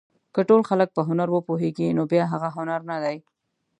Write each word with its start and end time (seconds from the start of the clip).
که 0.33 0.41
ټول 0.49 0.61
خلک 0.69 0.89
په 0.95 1.01
هنر 1.09 1.27
وپوهېږي 1.31 1.87
نو 1.97 2.03
بیا 2.11 2.23
هغه 2.33 2.49
هنر 2.55 2.81
نه 2.89 2.97
دی. 3.03 3.17